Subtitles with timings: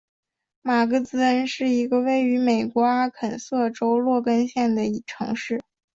[0.63, 5.61] 马格兹恩是一个位于美国阿肯色州洛根县的城市。